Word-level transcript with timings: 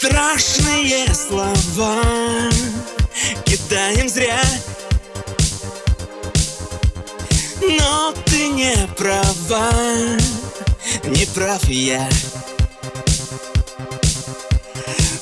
Страшные 0.00 1.14
слова. 1.14 2.02
Кидаем 3.44 4.08
зря. 4.08 4.40
Но 7.60 8.14
ты 8.24 8.48
не 8.48 8.74
права, 8.96 9.70
не 11.04 11.26
прав 11.34 11.62
я. 11.68 12.08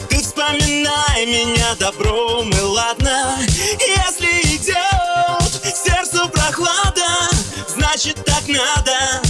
Ты 0.10 0.22
вспоминай 0.22 1.26
меня 1.26 1.76
добром 1.80 2.50
и 2.50 2.60
ладно. 2.60 3.38
Если 3.80 4.56
идет 4.56 5.64
сердцу 5.64 6.28
прохлада 6.30 7.30
Значит 7.68 8.24
так 8.26 8.46
надо. 8.48 9.22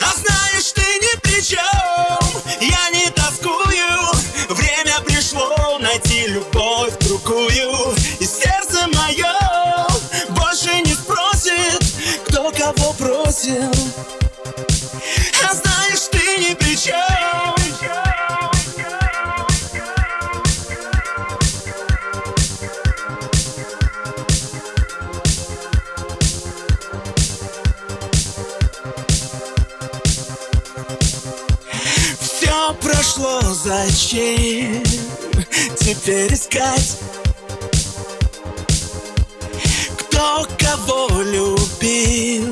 А 0.00 0.14
знаешь, 0.16 0.72
ты 0.74 0.82
ни 0.82 1.18
при 1.20 1.40
чем 1.42 2.18
Я 2.60 2.90
не 2.90 3.10
тоскую. 3.10 3.96
Время 4.50 5.00
пришло 5.06 5.78
найти 5.78 6.26
любовь 6.26 6.98
другую. 7.00 7.94
И 8.20 8.26
сердце 8.26 8.86
мое 8.88 9.34
больше 10.30 10.80
не 10.82 10.92
спросит 10.92 11.82
Кто 12.26 12.50
кого 12.50 12.92
бросил 12.98 13.72
Прошло, 33.14 33.40
зачем 33.54 34.82
теперь 35.78 36.34
искать? 36.34 36.98
Кто 39.96 40.48
кого 40.58 41.22
любил, 41.22 42.50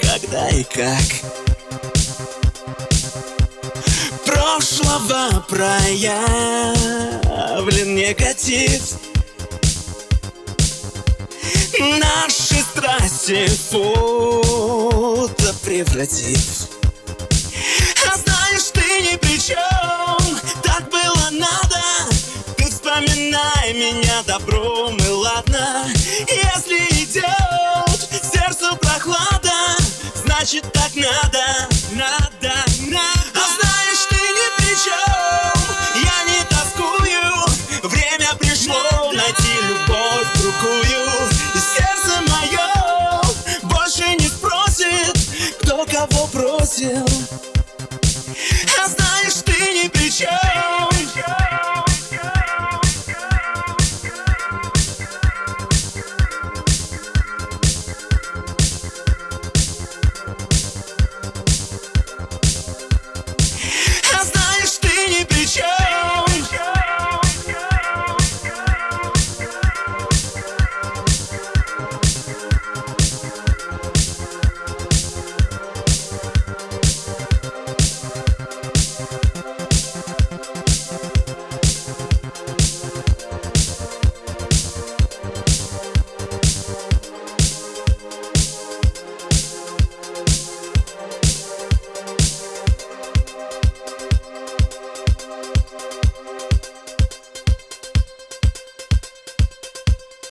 когда 0.00 0.48
и 0.48 0.64
как? 0.64 1.02
Прошлого 4.24 5.44
проявлен 5.50 6.74
негатив 7.94 8.82
Наши 11.78 12.62
страсти 12.72 13.46
фото 13.70 15.54
превратив 15.62 16.77
ты 19.28 19.34
ни 19.34 19.36
при 19.36 19.38
чем 19.38 20.40
Так 20.62 20.88
было 20.90 21.28
надо. 21.30 21.82
Ты 22.56 22.64
вспоминай 22.70 23.74
меня 23.74 24.22
добром 24.26 24.96
и 24.96 25.08
ладно. 25.08 25.86
Если 26.28 26.78
идет 27.04 28.08
сердцу 28.32 28.76
прохлада 28.76 29.76
Значит 30.24 30.64
так 30.72 30.94
надо, 30.94 31.68
надо, 31.92 32.54
надо. 32.86 33.30
А 33.34 33.46
знаешь, 33.56 34.06
ты 34.08 34.16
ни 34.16 34.48
при 34.56 34.74
чем 34.84 35.58
Я 36.04 36.24
не 36.30 36.44
тоскую. 36.48 37.90
Время 37.90 38.34
пришло 38.38 39.12
найти 39.12 39.52
любовь 39.68 40.28
другую. 40.40 41.06
И 41.54 41.58
сердце 41.58 42.20
мое 42.28 43.22
больше 43.62 44.14
не 44.16 44.28
спросит 44.28 45.16
Кто 45.60 45.84
кого 45.86 46.26
бросил 46.32 47.06